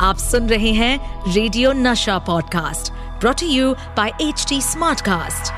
[0.00, 5.52] आप सुन रहे हैं radio Nasha podcast brought you by H T smartcast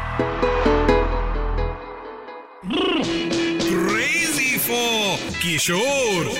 [3.71, 6.31] Crazy for Kishore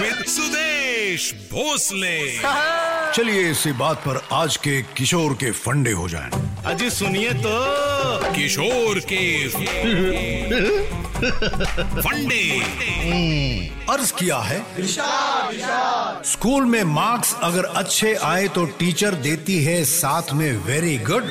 [0.00, 2.16] with Sudesh Bhosle.
[3.16, 6.30] चलिए इसी बात पर आज के किशोर के फंडे हो जाएँ।
[6.72, 7.56] अजी सुनिए तो
[8.34, 9.22] किशोर के
[11.18, 12.42] फंडे
[13.90, 14.58] अर्ज़ किया है।
[16.24, 21.30] स्कूल में मार्क्स अगर अच्छे आए तो टीचर देती है साथ में वेरी गुड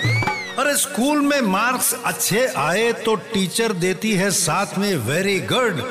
[0.60, 5.82] अरे स्कूल में मार्क्स अच्छे आए तो टीचर देती है साथ में वेरी गुड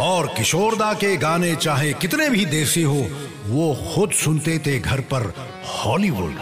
[0.00, 3.06] और किशोरदा के गाने चाहे कितने भी देसी हो
[3.46, 5.32] वो खुद सुनते थे घर पर
[5.66, 6.34] हॉलीवुड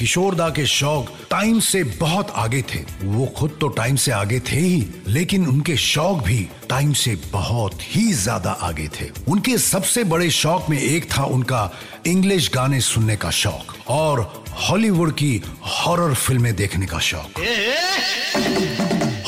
[0.00, 4.56] किशोरदा के शौक टाइम से बहुत आगे थे वो खुद तो टाइम से आगे थे
[4.56, 10.30] ही लेकिन उनके शौक भी टाइम से बहुत ही ज़्यादा आगे थे उनके सबसे बड़े
[10.32, 11.70] शौक में एक था उनका
[12.06, 14.22] इंग्लिश गाने सुनने का शौक और
[14.68, 15.32] हॉलीवुड की
[15.68, 18.79] हॉरर फ़िल्में देखने का शौक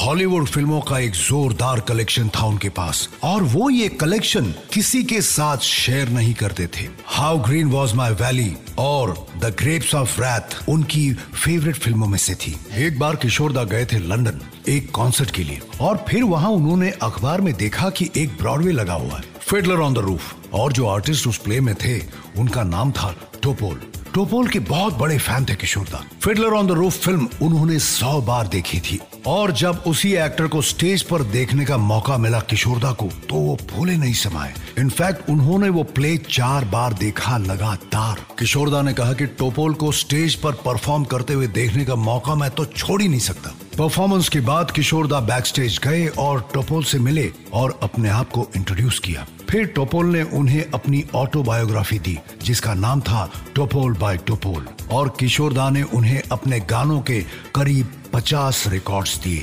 [0.03, 5.21] हॉलीवुड फ़िल्मों का एक जोरदार कलेक्शन था उनके पास, और वो ये कलेक्शन किसी के
[5.23, 10.59] साथ शेयर नहीं करते थे। How green was my valley और द ग्रेप्स ऑफ़ रैथ
[10.69, 15.45] उनकी फेवरेट फ़िल्मों में से थी। एक बार किशोरदा गए थे लंदन, एक कॉन्सर्ट के
[15.45, 19.81] लिए, और फिर वहाँ उन्होंने अखबार में देखा कि एक ब्रॉडवे लगा हुआ है, फिडलर
[19.81, 21.99] ऑन द रूफ, और जो आर्टिस्ट उस प्ले में थे,
[22.39, 23.81] उनका नाम था टोपोल।
[24.15, 28.47] टोपोल के बहुत बड़े फ़ैन थे Kishoreda fiddler on the roof film उन्होंने सौ बार
[28.47, 33.07] देखी थी। और जब उसी एक्टर को स्टेज पर देखने का मौका मिला किशोरदा को
[33.31, 38.93] तो वो भूले नहीं समाये। इनफैक्ट उन्होंने वो प्ले चार बार देखा लगातार। किशोरदा ने
[38.93, 43.01] कहा कि टोपोल को स्टेज पर परफॉर्म करते हुए देखने का मौका मैं तो छोड़
[43.03, 47.79] ही नहीं सकता। परफॉर्मेंस के बाद किशोरदा बैक स्टेज गए और टोपोल से मिले और
[47.83, 53.33] अपने आप को इंट्रोड्यूस किया। फिर टोपोल ने उन्हें अपनी ऑटोबायोग्राफी दी जिसका नाम था
[53.55, 57.23] टोपोल बाय टोपोल। और किशोरदा ने उन्हें अपने गानों के
[57.55, 59.41] करीब पचास रिकॉर्ड्स दिए।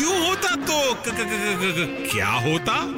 [0.00, 2.94] यू होता तो क- क- क- क- क- क्या होता?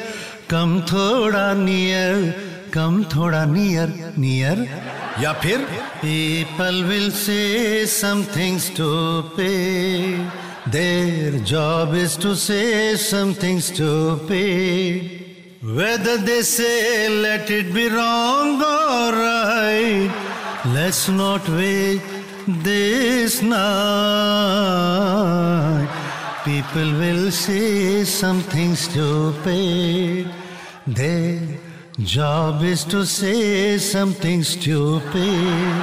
[0.53, 2.31] come thoda near,
[2.77, 4.67] come thoda near, near.
[5.19, 10.31] या फिर People will say something stupid.
[10.65, 15.11] Their job is to say something stupid.
[15.61, 20.11] Whether they say let it be wrong or right,
[20.73, 22.01] let's not wait
[22.47, 23.61] this night.
[26.43, 30.27] People will say something stupid.
[30.87, 31.70] Their
[32.05, 35.81] job is to say something stupid.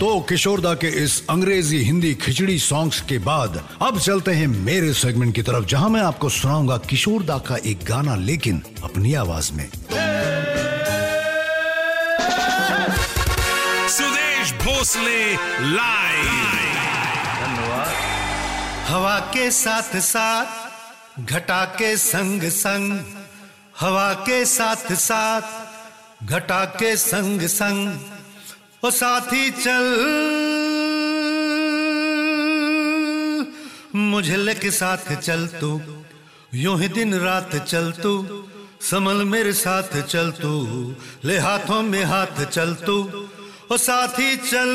[0.00, 5.34] तो किशोरदा के इस अंग्रेज़ी हिंदी खिचड़ी songs के बाद अब चलते हैं मेरे सेगमेंट
[5.34, 9.68] की तरफ़ जहाँ मैं आपको सुनाऊँगा किशोरदा का एक गाना लेकिन अपनी आवाज़ में।
[13.96, 15.34] सुदेश भोसले
[15.76, 16.30] लाइव
[18.88, 23.21] हवा के साथ साथ घटा के संग संग
[23.82, 25.42] हवा के साथ साथ,
[26.24, 27.88] घटा के संग संग,
[28.84, 29.86] ओ साथी चल।
[33.94, 35.80] मुझे लेके साथ चल तू,
[36.54, 38.44] यूँ ही दिन रात चल तू
[38.80, 40.54] समल मेरे साथ चल तू,
[41.24, 43.26] ले हाथों में हाथ चल तू,
[43.72, 44.70] ओ साथी चल।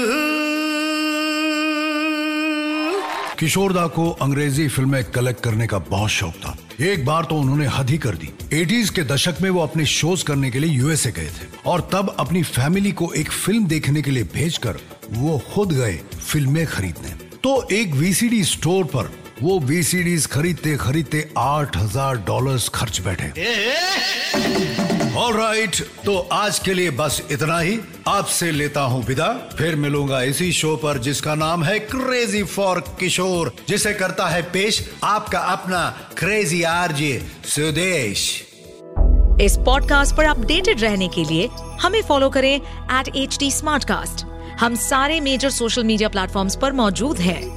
[3.39, 7.89] किशोरदा को अंग्रेज़ी फ़िल्में कलेक्ट करने का बहुत शौक था। एक बार तो उन्होंने हद
[7.89, 11.27] ही कर दी। 80s के दशक में वो अपने शोज़ करने के लिए यूएसए गए
[11.27, 14.79] थे और तब अपनी फैमिली को एक फ़िल्म देखने के लिए भेजकर
[15.11, 17.09] वो खुद गए फ़िल्में खरीदने।
[17.43, 19.11] तो एक वीसीडी स्टोर पर
[19.41, 23.31] वो वीसीडीज खरीदते खरीदते आठ हज़ार डॉलर खर्च बैठे।
[25.31, 30.21] राइट right, तो आज के लिए बस इतना ही। आपसे लेता हूँ विदा। फिर मिलूँगा
[30.21, 35.89] इसी शो पर जिसका नाम है क्रेजी फॉर किशोर जिसे करता है पेश आपका अपना
[36.17, 38.43] क्रेजी आरजे सुदेश
[39.41, 41.49] इस पॉडकास्ट पर अपडेटेड रहने के लिए
[41.81, 44.25] हमें फॉलो करें एट एच
[44.59, 47.56] हम सारे मेजर सोशल मीडिया प्लेटफॉर्म्स पर मौजूद हैं।